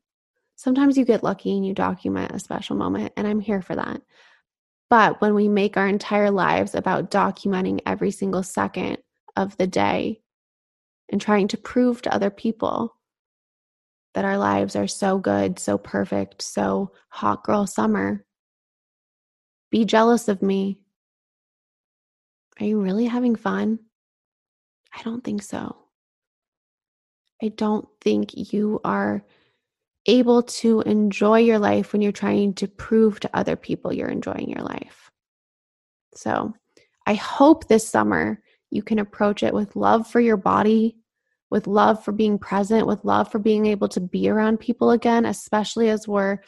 sometimes 0.56 0.98
you 0.98 1.04
get 1.04 1.22
lucky 1.22 1.54
and 1.54 1.64
you 1.64 1.74
document 1.74 2.32
a 2.32 2.40
special 2.40 2.76
moment, 2.76 3.12
and 3.16 3.26
I'm 3.26 3.40
here 3.40 3.62
for 3.62 3.76
that. 3.76 4.02
But 4.90 5.20
when 5.20 5.34
we 5.34 5.48
make 5.48 5.76
our 5.76 5.86
entire 5.86 6.30
lives 6.30 6.74
about 6.74 7.10
documenting 7.10 7.80
every 7.86 8.10
single 8.10 8.42
second 8.42 8.98
of 9.36 9.56
the 9.56 9.66
day 9.66 10.20
and 11.10 11.20
trying 11.20 11.48
to 11.48 11.56
prove 11.56 12.02
to 12.02 12.14
other 12.14 12.30
people 12.30 12.96
that 14.14 14.24
our 14.24 14.38
lives 14.38 14.76
are 14.76 14.86
so 14.86 15.18
good, 15.18 15.58
so 15.58 15.76
perfect, 15.76 16.40
so 16.40 16.92
hot 17.10 17.44
girl 17.44 17.66
summer, 17.66 18.24
be 19.70 19.84
jealous 19.84 20.28
of 20.28 20.40
me. 20.40 20.80
Are 22.58 22.64
you 22.64 22.80
really 22.80 23.06
having 23.06 23.36
fun? 23.36 23.78
I 24.94 25.02
don't 25.02 25.22
think 25.22 25.42
so. 25.42 25.76
I 27.42 27.48
don't 27.48 27.86
think 28.00 28.52
you 28.54 28.80
are 28.84 29.22
able 30.06 30.42
to 30.42 30.80
enjoy 30.82 31.38
your 31.40 31.58
life 31.58 31.92
when 31.92 32.02
you're 32.02 32.12
trying 32.12 32.54
to 32.54 32.68
prove 32.68 33.20
to 33.20 33.30
other 33.34 33.56
people 33.56 33.92
you're 33.92 34.08
enjoying 34.08 34.48
your 34.50 34.62
life. 34.62 35.10
So, 36.14 36.54
I 37.06 37.14
hope 37.14 37.68
this 37.68 37.88
summer 37.88 38.40
you 38.70 38.82
can 38.82 38.98
approach 38.98 39.42
it 39.42 39.54
with 39.54 39.76
love 39.76 40.06
for 40.08 40.20
your 40.20 40.36
body, 40.36 40.96
with 41.50 41.66
love 41.66 42.04
for 42.04 42.12
being 42.12 42.38
present, 42.38 42.86
with 42.86 43.04
love 43.04 43.30
for 43.30 43.38
being 43.38 43.66
able 43.66 43.88
to 43.88 44.00
be 44.00 44.28
around 44.28 44.58
people 44.58 44.90
again, 44.90 45.24
especially 45.24 45.88
as 45.88 46.08
we're 46.08 46.38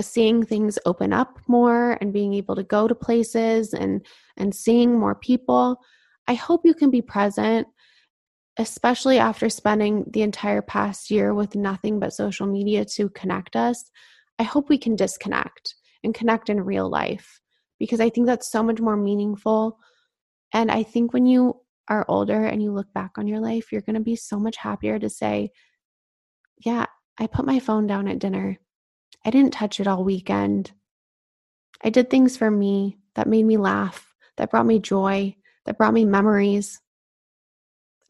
seeing 0.00 0.42
things 0.42 0.78
open 0.86 1.12
up 1.12 1.38
more 1.46 1.98
and 2.00 2.12
being 2.12 2.34
able 2.34 2.56
to 2.56 2.62
go 2.62 2.88
to 2.88 2.94
places 2.94 3.72
and 3.74 4.04
and 4.36 4.54
seeing 4.54 4.98
more 4.98 5.14
people. 5.14 5.80
I 6.26 6.34
hope 6.34 6.62
you 6.64 6.74
can 6.74 6.90
be 6.90 7.02
present 7.02 7.68
especially 8.58 9.18
after 9.18 9.48
spending 9.48 10.04
the 10.10 10.22
entire 10.22 10.62
past 10.62 11.10
year 11.10 11.34
with 11.34 11.54
nothing 11.54 11.98
but 11.98 12.12
social 12.12 12.46
media 12.46 12.84
to 12.84 13.08
connect 13.10 13.56
us, 13.56 13.90
I 14.38 14.42
hope 14.42 14.68
we 14.68 14.78
can 14.78 14.96
disconnect 14.96 15.74
and 16.04 16.14
connect 16.14 16.50
in 16.50 16.60
real 16.60 16.88
life 16.90 17.40
because 17.78 18.00
I 18.00 18.10
think 18.10 18.26
that's 18.26 18.50
so 18.50 18.62
much 18.62 18.80
more 18.80 18.96
meaningful. 18.96 19.78
And 20.52 20.70
I 20.70 20.82
think 20.82 21.12
when 21.12 21.26
you 21.26 21.60
are 21.88 22.04
older 22.08 22.44
and 22.44 22.62
you 22.62 22.72
look 22.72 22.92
back 22.92 23.12
on 23.16 23.26
your 23.26 23.40
life, 23.40 23.72
you're 23.72 23.80
going 23.80 23.94
to 23.94 24.00
be 24.00 24.16
so 24.16 24.38
much 24.38 24.56
happier 24.56 24.98
to 24.98 25.08
say, 25.08 25.50
yeah, 26.58 26.86
I 27.18 27.26
put 27.26 27.46
my 27.46 27.58
phone 27.58 27.86
down 27.86 28.06
at 28.08 28.18
dinner. 28.18 28.58
I 29.24 29.30
didn't 29.30 29.52
touch 29.52 29.80
it 29.80 29.86
all 29.86 30.04
weekend. 30.04 30.72
I 31.82 31.90
did 31.90 32.10
things 32.10 32.36
for 32.36 32.50
me 32.50 32.98
that 33.14 33.28
made 33.28 33.44
me 33.44 33.56
laugh, 33.56 34.14
that 34.36 34.50
brought 34.50 34.66
me 34.66 34.78
joy, 34.78 35.34
that 35.64 35.78
brought 35.78 35.94
me 35.94 36.04
memories. 36.04 36.81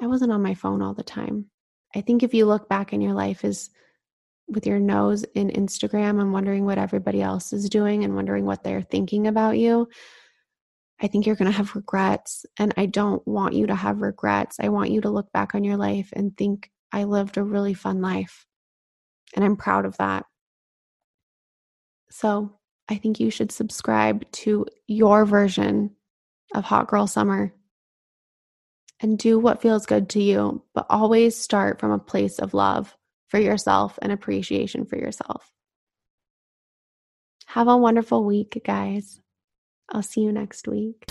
I 0.02 0.06
wasn't 0.06 0.32
on 0.32 0.42
my 0.42 0.54
phone 0.54 0.82
all 0.82 0.94
the 0.94 1.04
time. 1.04 1.46
I 1.94 2.00
think 2.00 2.22
if 2.22 2.34
you 2.34 2.44
look 2.46 2.68
back 2.68 2.92
in 2.92 3.00
your 3.00 3.14
life 3.14 3.44
is 3.44 3.70
with 4.48 4.66
your 4.66 4.80
nose 4.80 5.22
in 5.34 5.50
Instagram 5.50 6.20
and 6.20 6.32
wondering 6.32 6.64
what 6.64 6.76
everybody 6.76 7.22
else 7.22 7.52
is 7.52 7.70
doing 7.70 8.02
and 8.02 8.16
wondering 8.16 8.44
what 8.44 8.64
they're 8.64 8.82
thinking 8.82 9.28
about 9.28 9.58
you, 9.58 9.88
I 11.00 11.06
think 11.06 11.24
you're 11.24 11.36
going 11.36 11.50
to 11.50 11.56
have 11.56 11.76
regrets. 11.76 12.44
And 12.58 12.74
I 12.76 12.86
don't 12.86 13.26
want 13.28 13.54
you 13.54 13.68
to 13.68 13.74
have 13.74 14.02
regrets. 14.02 14.56
I 14.60 14.70
want 14.70 14.90
you 14.90 15.00
to 15.02 15.10
look 15.10 15.30
back 15.32 15.54
on 15.54 15.62
your 15.62 15.76
life 15.76 16.10
and 16.12 16.36
think, 16.36 16.70
I 16.92 17.04
lived 17.04 17.36
a 17.38 17.42
really 17.42 17.72
fun 17.72 18.02
life. 18.02 18.44
And 19.34 19.44
I'm 19.44 19.56
proud 19.56 19.86
of 19.86 19.96
that. 19.98 20.26
So 22.10 22.58
I 22.88 22.96
think 22.96 23.18
you 23.18 23.30
should 23.30 23.50
subscribe 23.52 24.30
to 24.32 24.66
your 24.86 25.24
version 25.24 25.92
of 26.54 26.64
Hot 26.64 26.88
Girl 26.88 27.06
Summer 27.06 27.54
and 29.02 29.18
do 29.18 29.38
what 29.38 29.60
feels 29.60 29.84
good 29.84 30.08
to 30.10 30.22
you, 30.22 30.62
but 30.74 30.86
always 30.88 31.36
start 31.36 31.80
from 31.80 31.90
a 31.90 31.98
place 31.98 32.38
of 32.38 32.54
love 32.54 32.96
for 33.28 33.38
yourself 33.38 33.98
and 34.00 34.12
appreciation 34.12 34.86
for 34.86 34.96
yourself. 34.96 35.52
Have 37.46 37.68
a 37.68 37.76
wonderful 37.76 38.24
week, 38.24 38.62
guys. 38.64 39.20
I'll 39.90 40.02
see 40.02 40.22
you 40.22 40.32
next 40.32 40.66
week. 40.68 41.04